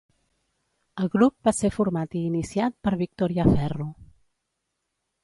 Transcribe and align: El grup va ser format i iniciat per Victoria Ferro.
El 1.01 1.09
grup 1.15 1.35
va 1.49 1.53
ser 1.57 1.69
format 1.75 2.17
i 2.19 2.21
iniciat 2.29 2.79
per 2.87 2.95
Victoria 3.03 3.47
Ferro. 3.51 3.87